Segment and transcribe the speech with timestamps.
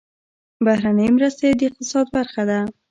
[0.65, 2.59] بهرنۍ مرستې د اقتصاد برخه ده